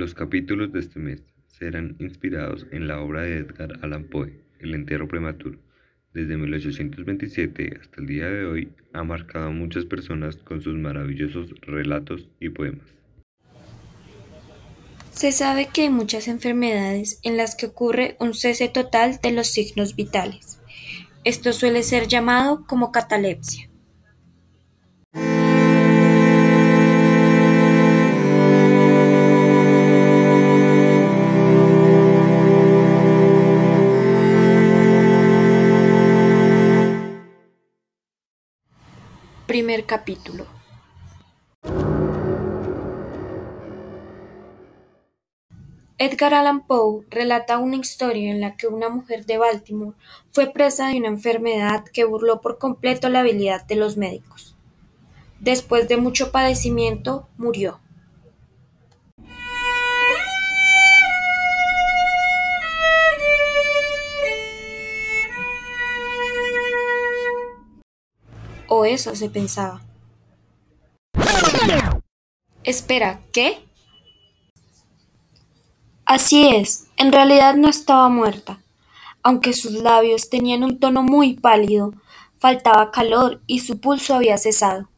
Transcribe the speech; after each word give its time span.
Los 0.00 0.14
capítulos 0.14 0.72
de 0.72 0.80
este 0.80 0.98
mes 0.98 1.22
serán 1.46 1.94
inspirados 1.98 2.66
en 2.72 2.88
la 2.88 3.02
obra 3.02 3.20
de 3.20 3.36
Edgar 3.36 3.78
Allan 3.82 4.04
Poe, 4.04 4.32
El 4.58 4.74
entierro 4.74 5.06
prematuro. 5.06 5.58
Desde 6.14 6.38
1827 6.38 7.76
hasta 7.78 8.00
el 8.00 8.06
día 8.06 8.30
de 8.30 8.46
hoy 8.46 8.72
ha 8.94 9.04
marcado 9.04 9.48
a 9.48 9.50
muchas 9.50 9.84
personas 9.84 10.36
con 10.36 10.62
sus 10.62 10.74
maravillosos 10.74 11.50
relatos 11.60 12.30
y 12.40 12.48
poemas. 12.48 12.86
Se 15.12 15.32
sabe 15.32 15.68
que 15.70 15.82
hay 15.82 15.90
muchas 15.90 16.28
enfermedades 16.28 17.20
en 17.22 17.36
las 17.36 17.54
que 17.54 17.66
ocurre 17.66 18.16
un 18.20 18.32
cese 18.32 18.70
total 18.70 19.18
de 19.22 19.32
los 19.32 19.48
signos 19.48 19.96
vitales. 19.96 20.62
Esto 21.24 21.52
suele 21.52 21.82
ser 21.82 22.08
llamado 22.08 22.64
como 22.66 22.90
catalepsia. 22.90 23.69
Capítulo. 39.70 40.46
Edgar 45.96 46.34
Allan 46.34 46.66
Poe 46.66 47.06
relata 47.08 47.58
una 47.58 47.76
historia 47.76 48.32
en 48.32 48.40
la 48.40 48.56
que 48.56 48.66
una 48.66 48.88
mujer 48.88 49.26
de 49.26 49.38
Baltimore 49.38 49.96
fue 50.32 50.52
presa 50.52 50.88
de 50.88 50.96
una 50.96 51.06
enfermedad 51.08 51.84
que 51.84 52.04
burló 52.04 52.40
por 52.40 52.58
completo 52.58 53.08
la 53.08 53.20
habilidad 53.20 53.64
de 53.66 53.76
los 53.76 53.96
médicos. 53.96 54.56
Después 55.38 55.86
de 55.88 55.98
mucho 55.98 56.32
padecimiento, 56.32 57.28
murió. 57.36 57.79
O 68.80 68.86
eso 68.86 69.14
se 69.14 69.28
pensaba. 69.28 69.82
Espera, 72.64 73.20
¿qué? 73.30 73.58
Así 76.06 76.48
es, 76.48 76.86
en 76.96 77.12
realidad 77.12 77.56
no 77.56 77.68
estaba 77.68 78.08
muerta. 78.08 78.62
Aunque 79.22 79.52
sus 79.52 79.72
labios 79.72 80.30
tenían 80.30 80.64
un 80.64 80.78
tono 80.78 81.02
muy 81.02 81.34
pálido, 81.34 81.92
faltaba 82.38 82.90
calor 82.90 83.42
y 83.46 83.60
su 83.60 83.80
pulso 83.80 84.14
había 84.14 84.38
cesado. 84.38 84.88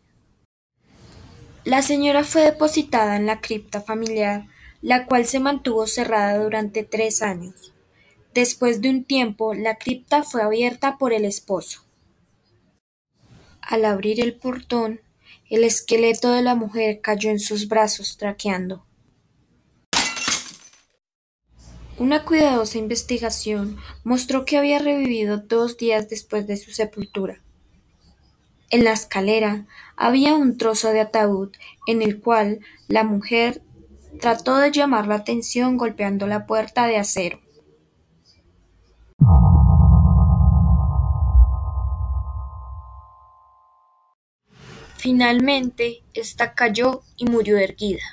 La 1.64 1.82
señora 1.82 2.22
fue 2.22 2.42
depositada 2.42 3.16
en 3.16 3.26
la 3.26 3.40
cripta 3.40 3.80
familiar, 3.80 4.46
la 4.80 5.06
cual 5.06 5.26
se 5.26 5.40
mantuvo 5.40 5.88
cerrada 5.88 6.38
durante 6.38 6.84
tres 6.84 7.20
años. 7.20 7.72
Después 8.32 8.80
de 8.80 8.90
un 8.90 9.02
tiempo, 9.02 9.54
la 9.54 9.74
cripta 9.74 10.22
fue 10.22 10.40
abierta 10.40 10.98
por 10.98 11.12
el 11.12 11.24
esposo. 11.24 11.82
Al 13.62 13.84
abrir 13.84 14.20
el 14.20 14.34
portón, 14.34 15.00
el 15.48 15.64
esqueleto 15.64 16.32
de 16.32 16.42
la 16.42 16.54
mujer 16.54 17.00
cayó 17.00 17.30
en 17.30 17.38
sus 17.38 17.68
brazos 17.68 18.16
traqueando. 18.16 18.84
Una 21.98 22.24
cuidadosa 22.24 22.78
investigación 22.78 23.76
mostró 24.02 24.44
que 24.44 24.58
había 24.58 24.78
revivido 24.78 25.38
dos 25.38 25.76
días 25.76 26.08
después 26.08 26.46
de 26.46 26.56
su 26.56 26.72
sepultura. 26.72 27.40
En 28.70 28.84
la 28.84 28.92
escalera 28.92 29.66
había 29.96 30.34
un 30.34 30.56
trozo 30.56 30.88
de 30.88 31.00
ataúd 31.00 31.50
en 31.86 32.02
el 32.02 32.20
cual 32.20 32.60
la 32.88 33.04
mujer 33.04 33.62
trató 34.20 34.56
de 34.56 34.72
llamar 34.72 35.06
la 35.06 35.16
atención 35.16 35.76
golpeando 35.76 36.26
la 36.26 36.46
puerta 36.46 36.86
de 36.86 36.96
acero. 36.96 37.38
Finalmente, 45.02 46.04
esta 46.14 46.54
cayó 46.54 47.02
y 47.16 47.24
murió 47.24 47.58
erguida. 47.58 48.04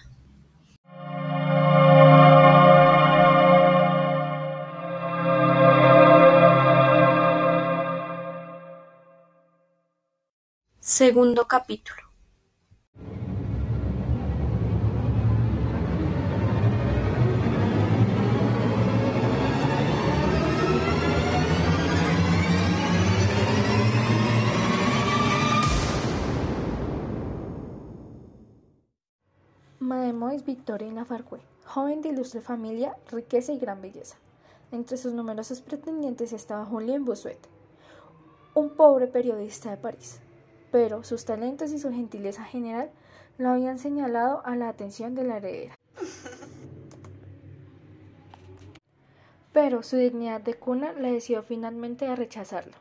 Segundo 10.79 11.47
capítulo. 11.47 12.08
Mademoiselle 30.19 30.46
Victorine 30.46 30.96
Lafargue, 30.96 31.40
joven 31.66 32.02
de 32.02 32.09
ilustre 32.09 32.41
familia, 32.41 32.97
riqueza 33.09 33.53
y 33.53 33.57
gran 33.57 33.81
belleza. 33.81 34.18
Entre 34.69 34.97
sus 34.97 35.13
numerosos 35.13 35.62
pretendientes 35.62 36.34
estaba 36.34 36.66
Julien 36.66 37.06
Bossuet, 37.06 37.40
un 38.53 38.75
pobre 38.75 39.07
periodista 39.07 39.72
de 39.72 39.78
París, 39.78 40.19
pero 40.72 41.06
sus 41.06 41.24
talentos 41.24 41.72
y 41.72 41.80
su 41.80 41.90
gentileza 41.90 42.44
general 42.44 42.91
lo 43.38 43.50
habían 43.50 43.80
señalado 43.80 44.46
a 44.46 44.57
la 44.57 44.68
atención 44.68 45.16
de 45.16 45.24
la 45.24 45.38
heredera. 45.38 45.75
Pero 49.53 49.84
su 49.84 49.96
dignidad 49.96 50.41
de 50.41 50.56
cuna 50.56 50.91
le 50.91 51.13
decidió 51.13 51.44
finalmente 51.44 52.07
a 52.07 52.16
rechazarlo. 52.16 52.75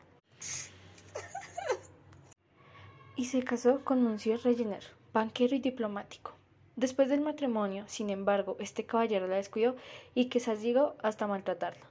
Y 3.14 3.26
se 3.26 3.44
casó 3.44 3.84
con 3.84 4.02
Monsieur 4.02 4.40
Regener, 4.42 4.82
banquero 5.12 5.54
y 5.54 5.60
diplomático. 5.60 6.37
Después 6.78 7.08
del 7.08 7.22
matrimonio, 7.22 7.82
sin 7.88 8.08
embargo, 8.08 8.54
este 8.60 8.86
caballero 8.86 9.26
la 9.26 9.34
descuidó 9.34 9.74
y 10.14 10.26
quizás 10.26 10.62
llegó 10.62 10.94
hasta 11.02 11.26
maltratarla. 11.26 11.84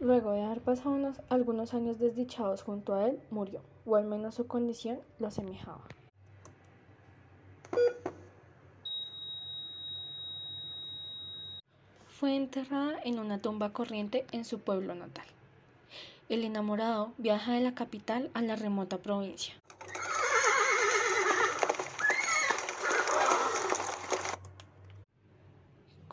Luego 0.00 0.32
de 0.32 0.42
haber 0.42 0.62
pasado 0.62 0.92
unos, 0.92 1.20
algunos 1.28 1.74
años 1.74 1.98
desdichados 1.98 2.62
junto 2.62 2.94
a 2.94 3.06
él, 3.08 3.20
murió, 3.30 3.60
o 3.84 3.96
al 3.96 4.06
menos 4.06 4.36
su 4.36 4.46
condición 4.46 5.00
lo 5.18 5.26
asemejaba. 5.26 5.82
Fue 12.06 12.36
enterrada 12.36 12.98
en 13.04 13.18
una 13.18 13.38
tumba 13.38 13.74
corriente 13.74 14.24
en 14.32 14.46
su 14.46 14.60
pueblo 14.60 14.94
natal. 14.94 15.26
El 16.30 16.42
enamorado 16.42 17.12
viaja 17.18 17.52
de 17.52 17.60
la 17.60 17.74
capital 17.74 18.30
a 18.32 18.40
la 18.40 18.56
remota 18.56 18.96
provincia. 18.96 19.52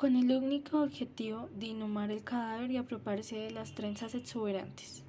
Con 0.02 0.16
el 0.16 0.32
único 0.32 0.82
objetivo 0.82 1.48
de 1.54 1.68
inhumar 1.68 2.10
el 2.10 2.24
cadáver 2.24 2.72
y 2.72 2.78
apropiarse 2.78 3.36
de 3.36 3.52
las 3.52 3.76
trenzas 3.76 4.16
exuberantes. 4.16 5.04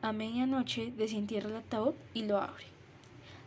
A 0.00 0.10
medianoche 0.10 0.92
desentierra 0.96 1.48
el 1.48 1.54
ataúd 1.54 1.94
y 2.12 2.24
lo 2.24 2.38
abre, 2.38 2.64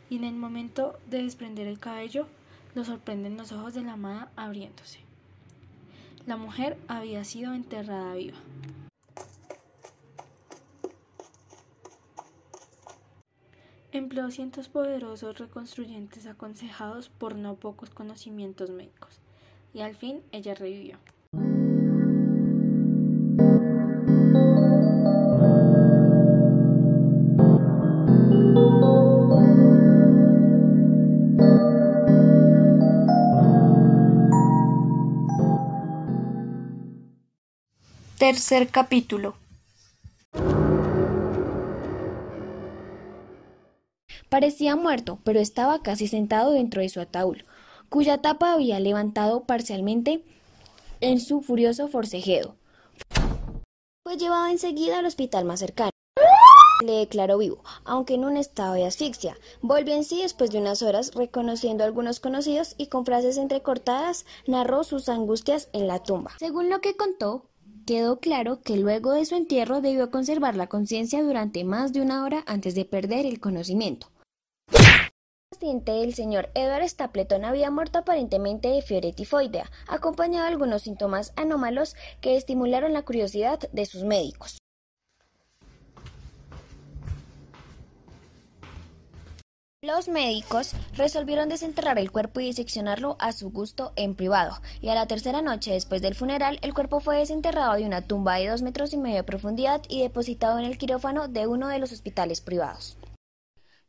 y 0.09 0.15
en 0.15 0.23
el 0.23 0.35
momento 0.35 0.97
de 1.09 1.21
desprender 1.21 1.67
el 1.67 1.79
cabello 1.79 2.27
lo 2.75 2.85
sorprenden 2.85 3.35
los 3.35 3.51
ojos 3.51 3.73
de 3.73 3.81
la 3.81 3.91
amada 3.91 4.31
abriéndose. 4.37 4.99
La 6.25 6.37
mujer 6.37 6.77
había 6.87 7.25
sido 7.25 7.53
enterrada 7.53 8.13
viva. 8.13 8.37
Empleó 13.91 14.31
cientos 14.31 14.69
poderosos 14.69 15.37
reconstruyentes 15.39 16.25
aconsejados 16.25 17.09
por 17.09 17.35
no 17.35 17.55
pocos 17.55 17.89
conocimientos 17.89 18.69
médicos 18.69 19.19
y 19.75 19.81
al 19.81 19.93
fin 19.93 20.21
ella 20.31 20.55
revivió. 20.55 20.97
Tercer 38.17 38.69
capítulo. 38.69 39.35
Parecía 44.29 44.77
muerto, 44.77 45.19
pero 45.25 45.41
estaba 45.41 45.81
casi 45.83 46.07
sentado 46.07 46.53
dentro 46.53 46.81
de 46.81 46.87
su 46.87 47.01
ataúd, 47.01 47.39
cuya 47.89 48.19
tapa 48.19 48.53
había 48.53 48.79
levantado 48.79 49.43
parcialmente 49.43 50.23
en 51.01 51.19
su 51.19 51.41
furioso 51.41 51.87
forcejeo. 51.87 52.55
Fue 54.03 54.17
llevado 54.17 54.47
enseguida 54.47 54.99
al 54.99 55.05
hospital 55.05 55.45
más 55.45 55.59
cercano. 55.59 55.89
le 56.83 56.93
declaró 56.93 57.37
vivo, 57.37 57.63
aunque 57.85 58.15
en 58.15 58.25
un 58.25 58.37
estado 58.37 58.73
de 58.73 58.85
asfixia. 58.85 59.37
Volvió 59.61 59.95
en 59.95 60.03
sí 60.03 60.21
después 60.21 60.51
de 60.51 60.59
unas 60.59 60.83
horas, 60.83 61.11
reconociendo 61.15 61.83
a 61.83 61.87
algunos 61.87 62.19
conocidos 62.19 62.75
y 62.77 62.87
con 62.87 63.05
frases 63.05 63.37
entrecortadas 63.37 64.25
narró 64.45 64.83
sus 64.83 65.09
angustias 65.09 65.69
en 65.73 65.87
la 65.87 66.03
tumba. 66.03 66.35
Según 66.37 66.69
lo 66.69 66.81
que 66.81 66.95
contó, 66.95 67.49
quedó 67.85 68.19
claro 68.19 68.61
que 68.61 68.77
luego 68.77 69.13
de 69.13 69.25
su 69.25 69.35
entierro 69.35 69.81
debió 69.81 70.11
conservar 70.11 70.55
la 70.55 70.67
conciencia 70.67 71.23
durante 71.23 71.63
más 71.63 71.93
de 71.93 72.01
una 72.01 72.23
hora 72.23 72.43
antes 72.45 72.75
de 72.75 72.85
perder 72.85 73.25
el 73.25 73.39
conocimiento. 73.39 74.07
El 75.61 76.13
señor 76.13 76.49
Edward 76.53 76.87
Stapleton 76.89 77.45
había 77.45 77.71
muerto 77.71 77.99
aparentemente 77.99 78.67
de 78.67 78.81
fiebre 78.81 79.13
tifoidea, 79.13 79.71
acompañado 79.87 80.43
de 80.43 80.51
algunos 80.51 80.81
síntomas 80.81 81.31
anómalos 81.37 81.95
que 82.19 82.35
estimularon 82.35 82.91
la 82.91 83.03
curiosidad 83.03 83.59
de 83.71 83.85
sus 83.85 84.03
médicos. 84.03 84.57
Los 89.81 90.09
médicos 90.09 90.73
resolvieron 90.97 91.47
desenterrar 91.47 91.99
el 91.99 92.11
cuerpo 92.11 92.41
y 92.41 92.45
diseccionarlo 92.45 93.15
a 93.19 93.31
su 93.31 93.51
gusto 93.51 93.93
en 93.95 94.15
privado, 94.15 94.59
y 94.81 94.89
a 94.89 94.95
la 94.95 95.07
tercera 95.07 95.41
noche 95.41 95.71
después 95.71 96.01
del 96.01 96.15
funeral 96.15 96.59
el 96.63 96.73
cuerpo 96.73 96.99
fue 96.99 97.19
desenterrado 97.19 97.75
de 97.75 97.85
una 97.85 98.01
tumba 98.01 98.35
de 98.35 98.49
dos 98.49 98.61
metros 98.61 98.93
y 98.93 98.97
medio 98.97 99.17
de 99.17 99.23
profundidad 99.23 99.81
y 99.87 100.01
depositado 100.01 100.59
en 100.59 100.65
el 100.65 100.77
quirófano 100.77 101.27
de 101.27 101.47
uno 101.47 101.69
de 101.69 101.79
los 101.79 101.91
hospitales 101.91 102.41
privados. 102.41 102.97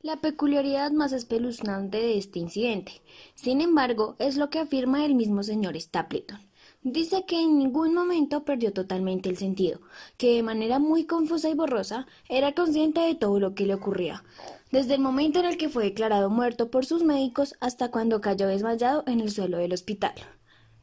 La 0.03 0.17
peculiaridad 0.17 0.93
más 0.93 1.13
espeluznante 1.13 1.97
de 1.97 2.19
este 2.19 2.39
incidente, 2.39 3.01
sin 3.35 3.63
embargo, 3.63 4.15
es 4.19 4.37
lo 4.37 4.51
que 4.51 4.59
afirma 4.59 5.05
el 5.05 5.15
mismo 5.15 5.43
señor 5.43 5.81
Stapleton. 5.81 6.39
Dice 6.83 7.25
que 7.27 7.41
en 7.41 7.59
ningún 7.59 7.95
momento 7.95 8.45
perdió 8.45 8.73
totalmente 8.73 9.31
el 9.31 9.39
sentido, 9.39 9.81
que 10.19 10.37
de 10.37 10.43
manera 10.43 10.79
muy 10.79 11.07
confusa 11.07 11.49
y 11.49 11.55
borrosa 11.55 12.07
era 12.29 12.53
consciente 12.53 13.01
de 13.01 13.15
todo 13.15 13.41
lo 13.41 13.55
que 13.55 13.67
le 13.67 13.75
ocurría, 13.75 14.23
desde 14.71 14.95
el 14.95 15.01
momento 15.01 15.41
en 15.41 15.47
el 15.47 15.57
que 15.57 15.71
fue 15.71 15.85
declarado 15.85 16.29
muerto 16.29 16.71
por 16.71 16.85
sus 16.85 17.03
médicos 17.03 17.55
hasta 17.61 17.91
cuando 17.91 18.21
cayó 18.21 18.47
desmayado 18.47 19.03
en 19.07 19.21
el 19.21 19.31
suelo 19.31 19.59
del 19.59 19.73
hospital. 19.73 20.15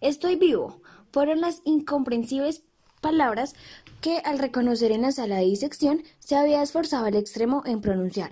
Estoy 0.02 0.36
vivo, 0.36 0.82
fueron 1.12 1.40
las 1.40 1.62
incomprensibles 1.66 2.64
palabras 3.00 3.54
que 4.02 4.18
al 4.26 4.40
reconocer 4.40 4.92
en 4.92 5.04
la 5.04 5.12
sala 5.12 5.38
de 5.38 5.46
disección 5.46 6.02
se 6.20 6.36
había 6.36 6.64
esforzado 6.64 7.06
al 7.06 7.16
extremo 7.16 7.62
en 7.66 7.80
pronunciar. 7.80 8.32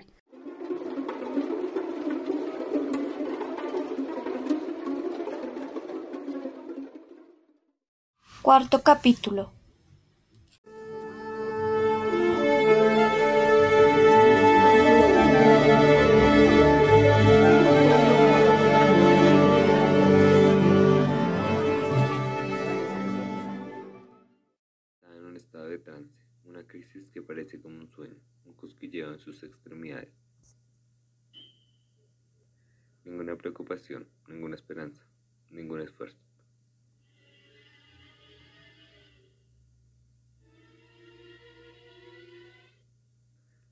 Cuarto 8.52 8.84
capítulo. 8.84 9.54
En 25.02 25.24
un 25.24 25.38
estado 25.38 25.70
de 25.70 25.80
trance, 25.80 26.14
una 26.44 26.68
crisis 26.68 27.10
que 27.10 27.22
parece 27.22 27.62
como 27.62 27.80
un 27.80 27.88
sueño, 27.88 28.20
un 28.44 28.54
cosquilleo 28.56 29.14
en 29.14 29.20
sus 29.20 29.44
extremidades. 29.44 30.12
Ninguna 33.06 33.38
preocupación, 33.38 34.10
ninguna 34.28 34.56
esperanza, 34.56 35.06
ningún 35.52 35.80
esfuerzo. 35.80 36.31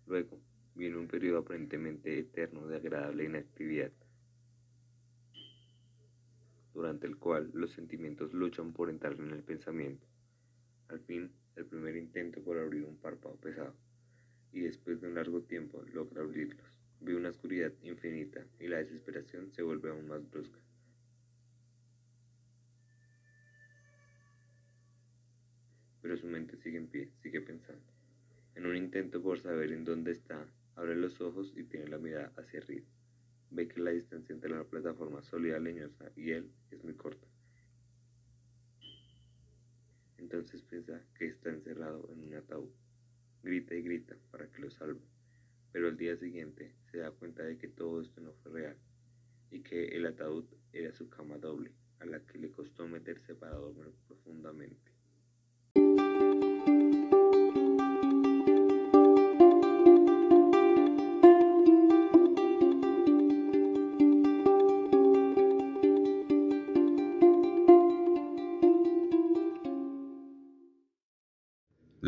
Luego 0.09 0.41
viene 0.73 0.97
un 0.97 1.07
periodo 1.07 1.37
aparentemente 1.37 2.17
eterno 2.17 2.65
de 2.65 2.77
agradable 2.77 3.25
inactividad, 3.25 3.91
durante 6.73 7.05
el 7.05 7.17
cual 7.17 7.51
los 7.53 7.73
sentimientos 7.73 8.33
luchan 8.33 8.73
por 8.73 8.89
entrar 8.89 9.13
en 9.13 9.29
el 9.29 9.43
pensamiento. 9.43 10.07
Al 10.87 10.99
fin, 11.01 11.31
el 11.55 11.67
primer 11.67 11.95
intento 11.95 12.41
por 12.41 12.57
abrir 12.57 12.85
un 12.85 12.97
párpado 12.97 13.35
pesado, 13.35 13.75
y 14.51 14.61
después 14.61 14.99
de 14.99 15.09
un 15.09 15.13
largo 15.13 15.43
tiempo 15.43 15.83
logra 15.93 16.23
abrirlos. 16.23 16.65
Ve 17.01 17.15
una 17.15 17.29
oscuridad 17.29 17.71
infinita 17.83 18.43
y 18.59 18.67
la 18.67 18.77
desesperación 18.77 19.51
se 19.53 19.61
vuelve 19.61 19.91
aún 19.91 20.07
más 20.07 20.27
brusca. 20.31 20.59
Pero 26.01 26.17
su 26.17 26.25
mente 26.25 26.57
sigue 26.57 26.79
en 26.79 26.87
pie, 26.87 27.11
sigue 27.21 27.41
pensando. 27.41 27.98
En 28.59 28.65
un 28.65 28.75
intento 28.75 29.23
por 29.23 29.39
saber 29.39 29.71
en 29.71 29.85
dónde 29.85 30.11
está, 30.11 30.45
abre 30.75 30.93
los 30.93 31.21
ojos 31.21 31.53
y 31.55 31.63
tiene 31.63 31.87
la 31.87 31.97
mirada 31.97 32.33
hacia 32.35 32.59
arriba. 32.59 32.85
Ve 33.51 33.69
que 33.69 33.79
la 33.79 33.91
distancia 33.91 34.33
entre 34.35 34.49
la 34.49 34.65
plataforma 34.65 35.21
sólida 35.21 35.57
leñosa 35.59 36.11
y 36.17 36.31
él 36.31 36.51
es 36.69 36.83
muy 36.83 36.93
corta. 36.93 37.25
Entonces 40.17 40.61
piensa 40.63 41.01
que 41.17 41.27
está 41.27 41.51
encerrado 41.51 42.09
en 42.11 42.21
un 42.21 42.33
ataúd. 42.33 42.67
Grita 43.43 43.75
y 43.75 43.81
grita 43.81 44.17
para 44.29 44.51
que 44.51 44.61
lo 44.61 44.69
salve. 44.69 45.07
Pero 45.71 45.87
al 45.87 45.95
día 45.95 46.17
siguiente 46.17 46.75
se 46.91 46.97
da 46.97 47.11
cuenta 47.11 47.43
de 47.43 47.57
que 47.57 47.69
todo 47.69 48.01
esto 48.01 48.19
no 48.19 48.33
fue 48.43 48.51
real 48.51 48.77
y 49.51 49.61
que 49.61 49.85
el 49.85 50.05
ataúd 50.05 50.43
era 50.73 50.91
su 50.91 51.09
cama 51.09 51.37
doble, 51.37 51.71
a 51.99 52.05
la 52.05 52.19
que 52.25 52.37
le 52.37 52.51
costó 52.51 52.85
meterse 52.89 53.35
para 53.35 53.55
dormir 53.55 53.93
profundamente. 54.05 54.98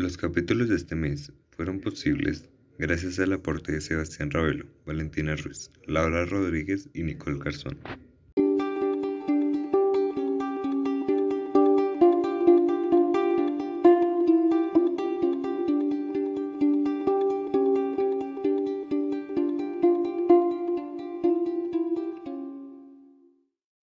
Los 0.02 0.16
capítulos 0.16 0.68
de 0.68 0.74
este 0.74 0.96
mes 0.96 1.30
fueron 1.50 1.78
posibles 1.78 2.48
gracias 2.76 3.20
al 3.20 3.34
aporte 3.34 3.70
de 3.70 3.80
Sebastián 3.80 4.32
Ravelo, 4.32 4.66
Valentina 4.84 5.36
Ruiz, 5.36 5.70
Laura 5.86 6.24
Rodríguez 6.24 6.88
y 6.92 7.04
Nicole 7.04 7.38
Garzón. 7.38 7.78